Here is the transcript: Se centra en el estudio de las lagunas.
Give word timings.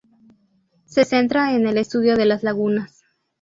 Se 0.85 1.05
centra 1.05 1.53
en 1.53 1.67
el 1.67 1.77
estudio 1.77 2.17
de 2.17 2.25
las 2.25 2.41
lagunas. 2.41 3.03